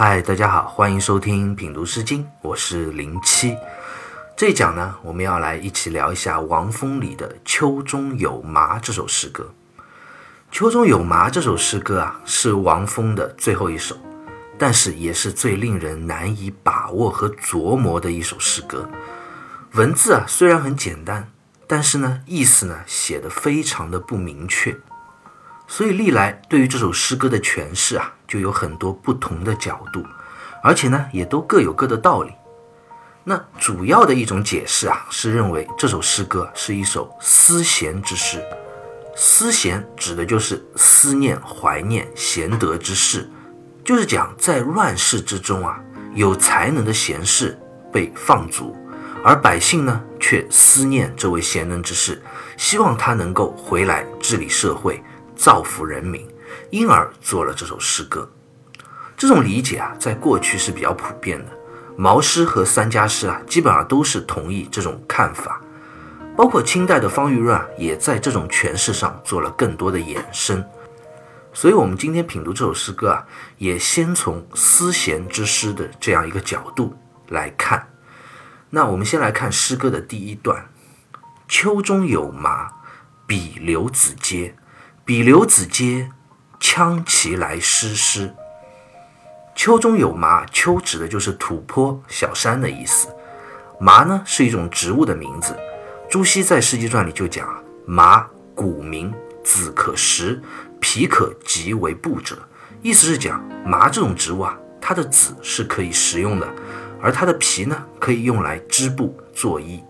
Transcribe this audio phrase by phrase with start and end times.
[0.00, 3.56] 嗨，大家好，欢迎收听品读诗经，我是零七。
[4.36, 9.52] 这一讲呢，我们要来一起聊一下王风里的《秋中有麻》这首诗歌。
[10.52, 13.96] 《秋中有麻》这首诗歌啊，是王风的最后一首，
[14.56, 18.88] 但是也是最令人难以把握和琢磨的一首诗歌。
[19.72, 21.28] 文字啊，虽然很简单，
[21.66, 24.76] 但是呢，意思呢，写的非常的不明确。
[25.70, 30.02] 所以历来对于这首诗歌的诠释啊，就有很多不同的角度，
[30.62, 32.32] 而且呢，也都各有各的道理。
[33.22, 38.42] 那主要的一种解释啊，是认为这首诗歌是一首思贤之诗。
[39.14, 43.28] 思贤指的就是思念、怀念贤德之士，
[43.84, 45.78] 就是讲在乱世之中啊，
[46.14, 47.60] 有才能的贤士
[47.92, 48.74] 被放逐，
[49.22, 52.22] 而百姓呢，却思念这位贤能之士，
[52.56, 55.02] 希望他能够回来治理社会。
[55.38, 56.28] 造福人民，
[56.70, 58.28] 因而做了这首诗歌。
[59.16, 61.52] 这种理解啊，在过去是比较普遍的。
[61.96, 65.60] 毛诗和三家诗啊，基本上都是同意这种看法。
[66.36, 70.64] 包括清代的方玉润啊，也在这种诠释上做了更多的衍生。
[71.52, 73.26] 所以，我们今天品读这首诗歌啊，
[73.58, 76.96] 也先从思贤之诗的这样一个角度
[77.28, 77.88] 来看。
[78.70, 80.68] 那我们先来看诗歌的第一段：
[81.48, 82.70] 秋中有麻，
[83.26, 84.54] 比刘子阶。
[85.08, 86.10] 比刘子阶，
[86.60, 88.34] 羌其来诗诗。
[89.54, 93.08] 秋中有麻，秋指的就是土坡、小山的意思。
[93.80, 95.56] 麻呢是一种植物的名字。
[96.10, 97.48] 朱熹在《世纪传》里就讲：
[97.86, 99.10] 麻古名，
[99.42, 100.42] 子可食，
[100.78, 102.36] 皮可即为布者。
[102.82, 106.46] 意思是讲麻这种植物啊，它的籽是可以食用的，
[107.00, 109.82] 而它的皮呢可以用来织布做衣。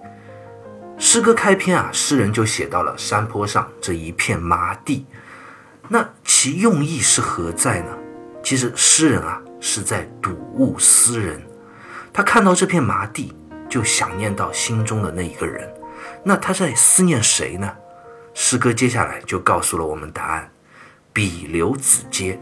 [1.00, 5.06] 诗歌开篇啊，诗人就写到了山坡上这一片麻地，
[5.88, 7.96] 那其用意是何在呢？
[8.42, 11.40] 其实诗人啊是在睹物思人，
[12.12, 13.32] 他看到这片麻地，
[13.68, 15.72] 就想念到心中的那一个人。
[16.24, 17.72] 那他在思念谁呢？
[18.34, 20.50] 诗歌接下来就告诉了我们答案：
[21.12, 22.40] 比刘子阶。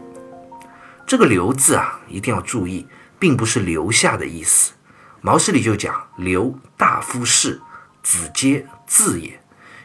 [1.05, 2.87] 这个“刘”字啊，一定要注意，
[3.19, 4.73] 并不是留下的意思。
[5.21, 7.61] 毛诗里就讲刘大夫士。
[8.07, 9.37] 子阶字也，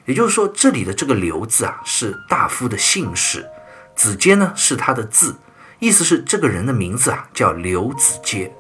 [0.04, 3.44] 也就是说，这里的这个刘字啊，是大夫的姓氏，
[3.96, 5.34] 子阶呢是他的字，
[5.80, 8.52] 意思是这个人的名字啊叫刘子阶。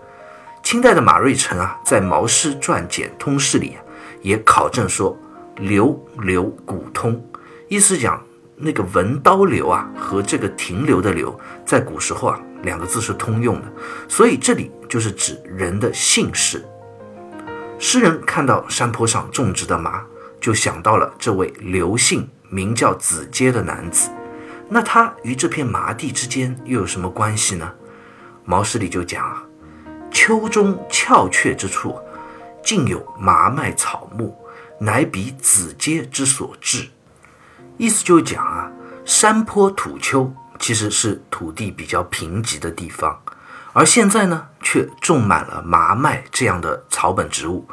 [0.64, 3.76] 清代的马瑞辰啊，在《毛诗传简通释》里，
[4.20, 5.16] 也考证说，
[5.54, 7.24] 刘刘古通，
[7.68, 8.20] 意思讲
[8.56, 13.72] 那个文刀刘啊和这个停留的留，在古时候啊两个字是通用的，
[14.08, 16.64] 所以这里就是指人的姓氏。
[17.84, 20.04] 诗人看到山坡上种植的麻，
[20.40, 24.08] 就想到了这位刘姓名叫子阶的男子。
[24.68, 27.74] 那他与这片麻地之间又有什么关系呢？
[28.44, 29.42] 毛诗里就讲啊
[30.12, 31.98] ：“秋中峭阙之处，
[32.62, 34.32] 竟有麻麦草木，
[34.78, 36.88] 乃比子阶之所至。”
[37.78, 38.70] 意思就讲啊，
[39.04, 43.20] 山坡土丘其实是土地比较贫瘠的地方。
[43.72, 47.66] 而现在呢，却种满了麻麦这样的草本植物，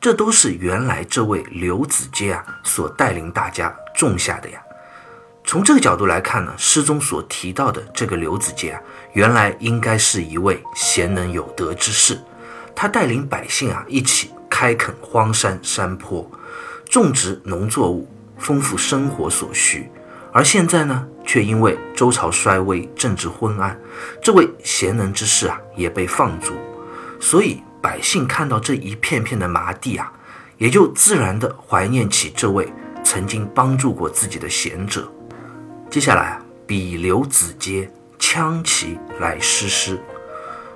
[0.00, 4.60] 这都是原来这位刘子阶啊所带领大家种下的呀。
[5.44, 8.80] 从这个角度来看呢，诗中所提到的这个刘子阶啊，
[9.12, 12.18] 原来应该是一位贤能有德之士，
[12.74, 16.28] 他带领百姓啊一起开垦荒山山坡，
[16.90, 19.88] 种植农作物，丰富生活所需。
[20.36, 23.74] 而现在呢，却因为周朝衰微、政治昏暗，
[24.22, 26.52] 这位贤能之士啊也被放逐，
[27.18, 30.12] 所以百姓看到这一片片的麻地啊，
[30.58, 32.70] 也就自然的怀念起这位
[33.02, 35.10] 曾经帮助过自己的贤者。
[35.88, 39.98] 接下来啊，比刘子阶，羌其来诗诗。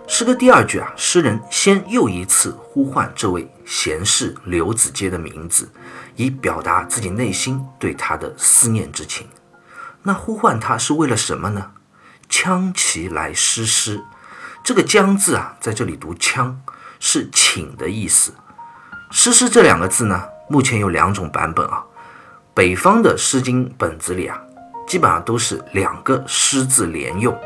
[0.09, 5.69] 诗歌第二句啊，诗人先又一次呼唤这位贤士刘子阶的名字，
[6.17, 9.27] 以表达自己内心对他的思念之情。
[10.03, 11.73] 那呼唤他是为了什么呢？
[12.31, 14.05] 羌其来诗诗，
[14.63, 16.55] 这个“将”字啊，在这里读“羌”，
[17.01, 18.33] 是请的意思。
[19.11, 21.85] 诗诗这两个字呢，目前有两种版本啊。
[22.55, 24.41] 北方的《诗经》本子里啊，
[24.87, 27.37] 基本上都是两个“诗”字连用，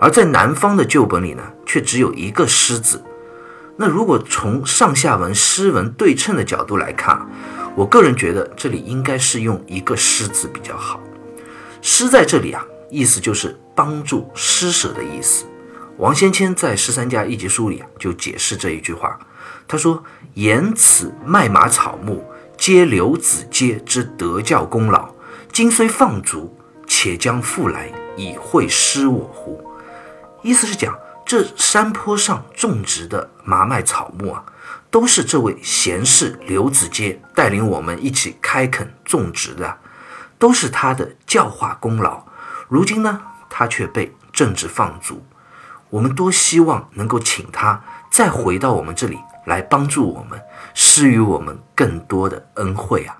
[0.00, 3.04] 而在南方的旧本里呢，却只有一个“诗”字。
[3.76, 7.28] 那如果从上下文诗文对称的角度来看，
[7.74, 11.00] 我个人觉得这里应该是用一个“诗”字比较好。
[11.80, 15.44] 施在这里啊，意思就是帮助施舍的意思。
[15.98, 19.18] 王先谦在《十三家一集书》里啊，就解释这一句话。
[19.66, 20.02] 他说
[20.34, 22.24] ：“言此麦麻草木，
[22.56, 25.12] 皆刘子阶之德教功劳。
[25.52, 29.60] 今虽放逐，且将复来以惠施我乎？”
[30.42, 30.96] 意思是讲
[31.26, 34.44] 这山坡上种植的麻麦草木啊，
[34.90, 39.76] 都是这位贤士刘子阶带领我们一起开垦种植的，
[40.38, 42.24] 都是他的教化功劳。
[42.68, 45.22] 如今呢，他却被政治放逐，
[45.90, 50.40] 我们多希望能够请他再回到我们这里来帮助我们，
[50.74, 53.16] 施予我们更多的恩惠啊！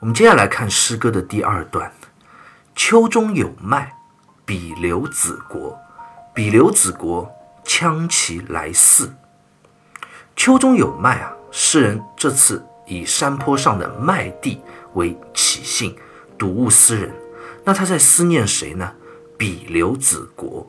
[0.00, 1.92] 我们接下来看诗歌的第二段。
[2.74, 3.92] 秋中有麦，
[4.44, 5.78] 比留子国。
[6.34, 7.30] 比留子国，
[7.64, 9.14] 羌其来祀。
[10.34, 11.32] 秋中有麦啊！
[11.54, 14.60] 诗人这次以山坡上的麦地
[14.94, 15.94] 为起兴，
[16.38, 17.12] 睹物思人。
[17.62, 18.90] 那他在思念谁呢？
[19.36, 20.66] 比留子国。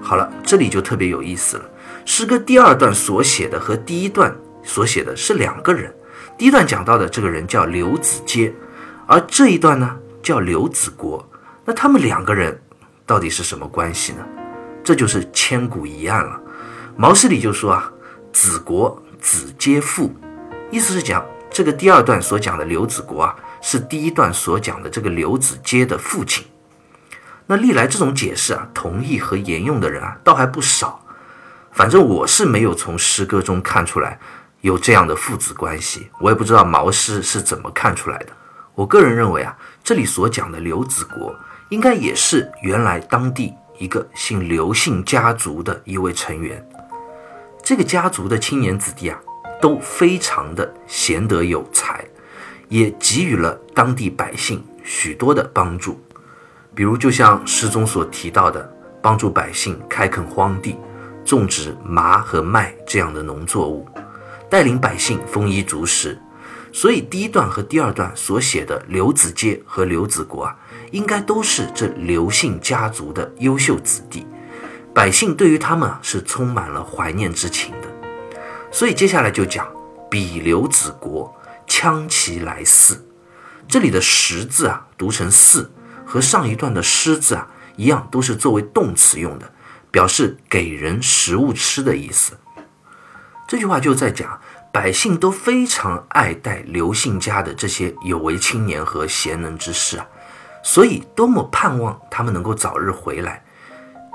[0.00, 1.64] 好了，这里就特别有意思了。
[2.04, 5.92] 诗歌第二段所写的和第一段所写的是两个人。
[6.36, 8.52] 第一段讲到的这个人叫刘子阶，
[9.06, 11.26] 而这一段呢叫刘子国。
[11.64, 12.60] 那他们两个人
[13.06, 14.18] 到底是什么关系呢？
[14.84, 16.38] 这就是千古疑案了。
[16.94, 17.90] 毛诗里就说啊，
[18.32, 20.14] 子国子皆父，
[20.70, 26.44] 意思是讲这个第二段所讲的刘子国啊，是第一段所讲的这个刘子阶的父亲。
[27.46, 31.00] 那历来这种解释啊，同意和沿用的人啊，倒还不少。
[31.72, 34.18] 反正我是没有从诗歌中看出来
[34.62, 38.28] 有这样的父子关系，我也不知道毛诗是怎么看出来的。
[38.74, 41.34] 我个人认为啊，这里所讲的刘子国。
[41.68, 46.64] 应该也是原来当地一个姓刘姓家族的一位成员。
[47.60, 49.18] 这个家族的青年子弟啊，
[49.60, 52.04] 都非常的贤德有才，
[52.68, 56.00] 也给予了当地百姓许多的帮助。
[56.74, 58.70] 比如，就像诗中所提到的，
[59.00, 60.76] 帮助百姓开垦荒地，
[61.24, 63.86] 种植麻和麦这样的农作物，
[64.50, 66.18] 带领百姓丰衣足食。
[66.72, 70.56] 所以，第一段和第二段所写的刘子阶和刘子国啊。
[70.92, 74.24] 应该都是这刘姓家族的优秀子弟，
[74.94, 77.88] 百姓对于他们是充满了怀念之情的。
[78.70, 79.66] 所以接下来就讲
[80.10, 81.34] 比刘子国
[81.66, 83.08] 羌其来祀，
[83.66, 85.70] 这里的食字啊读成祀，
[86.04, 89.50] 和上一段的诗字啊一样，都是作为动词用的，
[89.90, 92.34] 表示给人食物吃的意思。
[93.48, 94.40] 这句话就在讲
[94.72, 100.06] 百姓都非常爱戴刘姓家的这些有为青年和贤能之士啊。
[100.62, 103.44] 所以，多么盼望他们能够早日回来。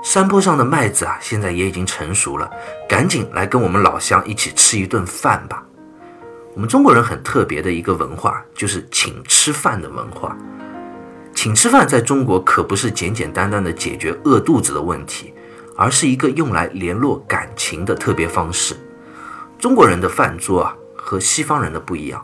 [0.02, 2.50] 山坡上的麦子啊，现在也已经成熟了，
[2.88, 5.64] 赶紧来跟我们老乡一起吃一顿饭吧。
[6.54, 10.36] 我们中国人很特别的一个文化，就是请吃饭的文化。
[11.32, 15.32] 请吃饭在中国可不是简简单单的解决饿肚子的问题，
[15.76, 18.76] 而是一个用来联络感情的特别方式。
[19.56, 22.20] 中国人的饭桌啊，和西方人的不一样。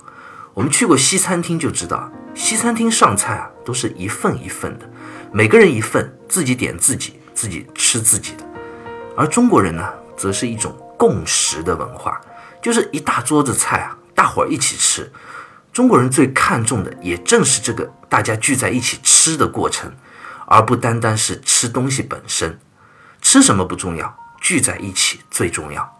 [0.52, 2.10] 我们去过西餐厅就知道。
[2.34, 4.88] 西餐厅上菜啊，都是一份一份的，
[5.32, 8.44] 每个人一份，自己点自己，自己吃自己的。
[9.16, 12.20] 而中国人呢，则是一种共食的文化，
[12.60, 15.08] 就是一大桌子菜啊，大伙儿一起吃。
[15.72, 19.92] 中国人最看重的，也正是这个大家聚在一起吃的过程，
[20.46, 22.58] 而不单单是吃东西本身。
[23.22, 25.96] 吃什么不重要，聚在一起最重要。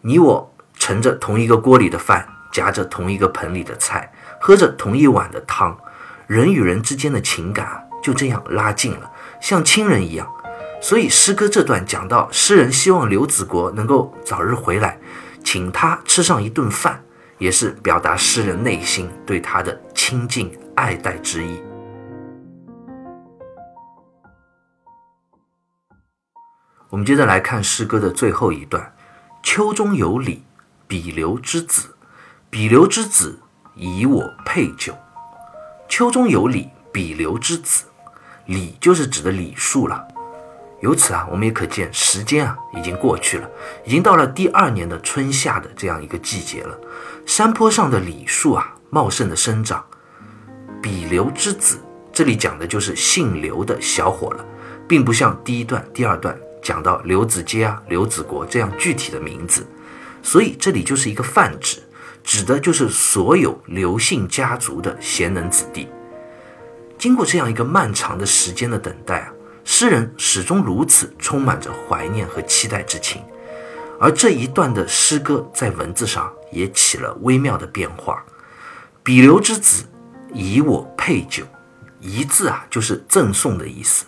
[0.00, 4.12] 你我盛着同一个锅里的饭，夹着同一个盆里的菜。
[4.40, 5.78] 喝着同一碗的汤，
[6.26, 9.10] 人与人之间的情感就这样拉近了，
[9.44, 10.26] 像亲人一样。
[10.80, 14.98] 所以诗歌这段讲到，诗人希望刘子国能够早日回来，
[15.44, 17.04] 请他吃上一顿饭，
[17.36, 21.62] 也是表达诗人内心对他的亲近爱戴之意。
[26.88, 28.94] 我们接着来看诗歌的最后一段：
[29.42, 30.42] 秋中有李，
[30.88, 31.94] 比留之子，
[32.48, 33.40] 比留之子。
[33.74, 34.96] 以我配酒，
[35.88, 37.86] 秋中有李，比留之子，
[38.46, 40.06] 李就是指的李树了。
[40.80, 43.48] 由此啊，我们也可见时间啊已经过去了，
[43.86, 46.78] 已经到了第二年的春夏的这样一个季节了。
[47.24, 49.82] 山坡上的李树啊，茂盛的生长。
[50.82, 51.80] 比刘之子，
[52.12, 54.44] 这里讲的就是姓刘的小伙了，
[54.86, 59.66] 并不像第一段、第二段讲到刘子阶啊、刘子国这样具体的名字，
[60.22, 61.82] 所以这里就是一个泛指。
[62.22, 65.88] 指的就是所有刘姓家族的贤能子弟。
[67.04, 69.32] 经过这样一个漫长的时间的等待啊，
[69.62, 73.22] 诗人始终如此充满着怀念和期待之情。
[74.00, 78.24] 而这一段的诗歌在文字上也起了微妙的变化。
[79.02, 79.84] 比留之子，
[80.32, 81.44] 以我配酒。
[82.00, 84.06] 一字啊，就是赠送的意思。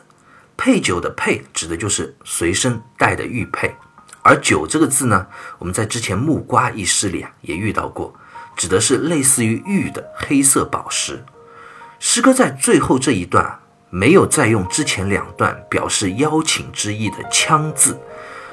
[0.56, 3.76] 配酒的配，指的就是随身带的玉佩。
[4.22, 5.26] 而酒这个字呢，
[5.58, 8.14] 我们在之前木瓜一诗里啊也遇到过，
[8.56, 11.22] 指的是类似于玉的黑色宝石。
[12.08, 13.58] 诗歌在最后这一段
[13.90, 17.98] 没有再用之前两段表示邀请之意的腔字，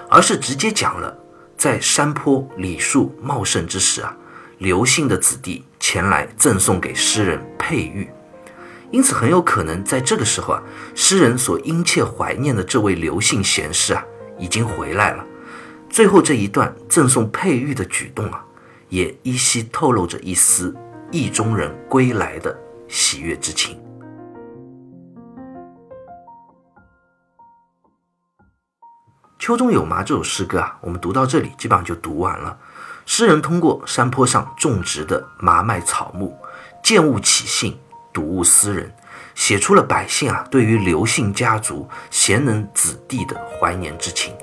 [0.10, 1.15] 而是直接讲了
[1.55, 4.17] 在山坡李树茂盛之时啊，
[4.57, 8.10] 刘姓的子弟前来赠送给诗人佩玉。
[8.89, 10.63] 因此，很有可能在这个时候啊，
[10.95, 14.03] 诗人所殷切怀念的这位刘姓贤士啊，
[14.39, 15.24] 已经回来了。
[15.91, 18.43] 最后这一段赠送佩玉的举动啊，
[18.89, 20.75] 也依稀透露着一丝
[21.12, 22.60] 意中人归来的
[22.93, 23.75] 喜悦之情。
[29.39, 32.55] 《秋中有麻》这首诗歌啊，我们读到这里基本上就读完了。
[33.07, 36.38] 诗人通过山坡上种植的麻麦草木，
[36.83, 37.75] 见物起兴，
[38.13, 38.93] 睹物思人，
[39.33, 44.35] 写出了百姓啊对于刘姓家族贤能子弟的怀念之情，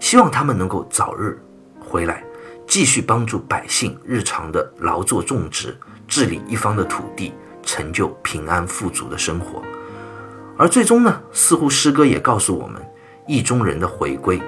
[0.00, 1.38] 希望他们能够早日
[1.78, 2.24] 回来，
[2.66, 5.78] 继续帮助百姓日常的劳作种植，
[6.08, 9.62] 治理一方的土地，成就平安富足的生活。
[10.56, 12.80] 而最终呢，似乎诗歌也告诉我们。
[13.26, 14.42] 意中人的回归，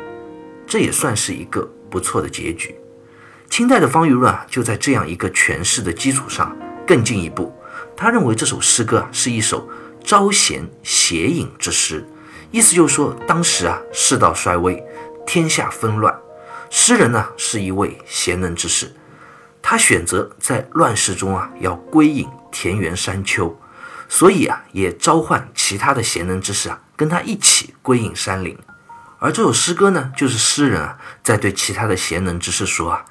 [0.67, 2.75] 这也算是一个不错的结局。
[3.49, 7.55] 清代的方舆论啊，就在这样一个诠释的基础上更进一步。
[7.97, 9.69] 他认为这首诗歌啊是一首
[10.03, 12.05] 招贤谐隐之诗，
[12.51, 14.83] 意思就是说，当时啊世道衰微，
[15.25, 16.13] 天下纷乱，
[16.69, 18.93] 诗人呢是一位贤能之士，
[19.61, 23.59] 他选择在乱世中啊要归隐田园山丘，
[24.09, 28.57] 所以啊也召唤其他的贤能之士啊跟他一起归隐山林。
[29.19, 33.05] 而这首诗歌呢，就是诗人啊，在对其他的贤能之士说啊：“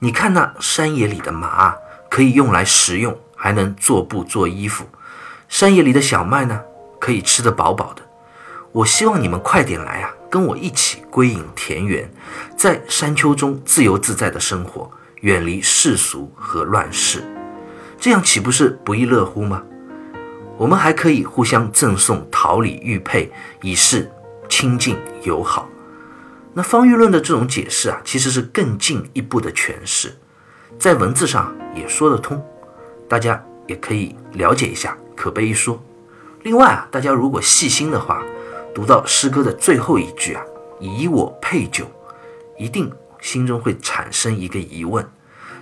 [0.00, 1.74] 你看那山野里的麻，
[2.10, 4.84] 可以用来食用，还能做布做衣服；
[5.48, 6.60] 山野里的小麦呢，
[7.00, 8.02] 可以吃得饱饱的。
[8.72, 12.12] 我希望你们快点来啊，跟我一起归隐田园，
[12.58, 17.24] 在山丘中自由自在的生活，远离世俗和乱世，
[18.04, 19.62] 这样岂不是不亦乐乎吗？
[20.58, 23.32] 我们还可以互相赠送桃李玉佩，
[23.62, 24.12] 以示。”
[24.46, 25.66] 亲近友好，
[26.52, 30.14] 那方玉论的这种解释啊，其实是更进一步的诠释，
[30.78, 32.44] 在文字上也说得通，
[33.08, 35.82] 大家也可以了解一下，可悲一说。
[36.42, 38.22] 另外啊，大家如果细心的话，
[38.74, 40.44] 读到诗歌的最后一句啊
[40.78, 41.86] ，“以我配酒”，
[42.58, 42.92] 一定
[43.22, 45.02] 心中会产生一个疑问，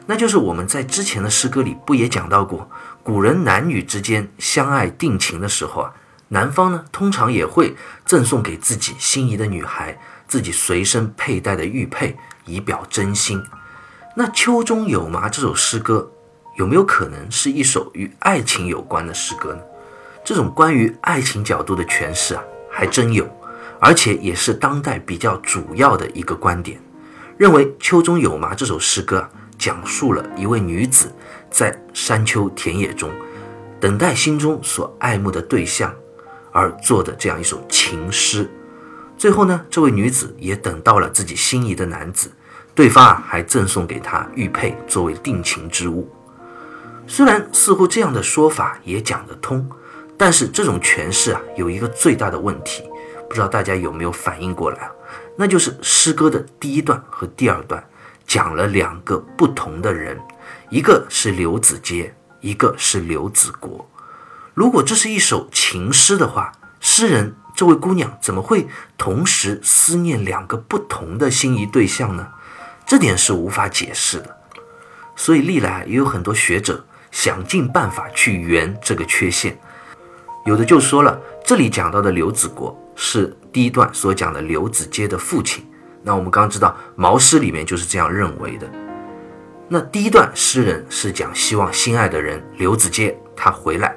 [0.07, 2.69] 那就是我们在之前的诗歌里不也讲到过，
[3.03, 5.93] 古人男女之间相爱定情的时候啊。
[6.29, 12.17] 男方呢，通常也会赠送给自己心仪的女孩自己随身佩戴的玉佩，
[12.47, 13.43] 以表真心。
[14.17, 16.11] 那《秋中有麻》这首诗歌，
[16.57, 19.61] 有没有可能是一首与爱情有关的诗歌呢？
[20.25, 23.29] 这种关于爱情角度的诠释啊，还真有，
[23.79, 26.81] 而且也是当代比较主要的一个观点，
[27.43, 31.13] 认为《秋中有麻》这首诗歌啊，讲述了一位女子
[31.51, 33.11] 在山丘田野中
[33.81, 35.93] 等待心中所爱慕的对象。
[36.53, 38.49] 而做的这样一首情诗，
[39.19, 42.31] 最后呢，这位女子也等到了自己心仪的男子，
[42.77, 46.09] 对方啊还赠送给她玉佩作为定情之物。
[47.09, 49.69] 虽然似乎这样的说法也讲得通，
[50.17, 52.85] 但是这种诠释啊有一个最大的问题，
[53.29, 54.93] 不知道大家有没有反应过来啊？
[55.37, 57.83] 那就是诗歌的第一段和第二段
[58.27, 60.21] 讲了两个不同的人，
[60.71, 63.89] 一个是刘子阶，一个是刘子国。
[64.55, 68.67] 如果这是一首情诗的话，诗人这位姑娘怎么会
[68.99, 72.29] 同时思念两个不同的心仪对象呢？
[72.87, 74.37] 这点是无法解释的。
[75.17, 79.59] 所以历来也有很多学者想尽办法去圆这个缺陷。
[80.45, 85.67] 有的就说了，这里讲到的刘子国是第一段所讲的刘子阶的父亲。
[86.05, 88.71] 那我们刚知道《毛诗》里面就是这样认为的。
[89.69, 93.93] 那第一段诗人是讲希望心爱的人刘子阶他回来。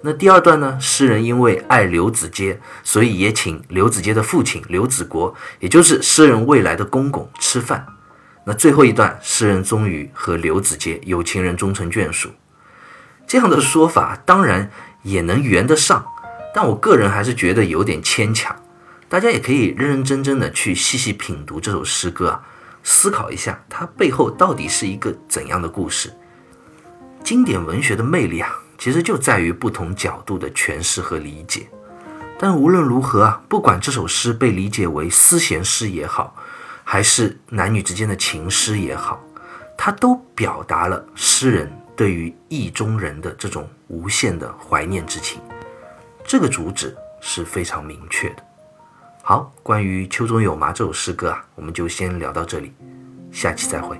[0.00, 0.78] 那第二段呢？
[0.80, 7.84] 诗人因为爱刘子阶，所以也请刘子阶的父亲刘子国，也就是诗人未来的公公吃饭。
[8.44, 12.30] 那最后一段，诗人终于和刘子阶有情人终成眷属。
[13.26, 14.70] 这样的说法当然
[15.02, 16.06] 也能圆得上，
[16.54, 18.54] 但我个人还是觉得有点牵强。
[19.08, 22.42] 大家也可以认认真真的去细细品读这首诗歌啊，
[22.82, 26.12] 思考一下它背后到底是一个怎样的故事。
[27.24, 28.56] 经典文学的魅力啊！
[28.78, 31.68] 其实就在于不同角度的诠释和理解，
[32.38, 36.32] 但无论如何啊，不管这首诗被理解为思贤诗也好，
[36.84, 39.20] 还是男女之间的情诗也好，
[39.76, 45.40] 它都表达了诗人对于意中人的这种无限的怀念之情，
[46.28, 48.42] 这个主旨是非常明确的。
[49.22, 52.74] 好，关于《秋中有麻》这首诗歌啊，我们就先聊到这里，
[53.32, 53.98] 下期再会。